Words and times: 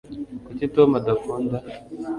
kuki 0.45 0.65
tom 0.75 0.89
adakunda 0.99 1.57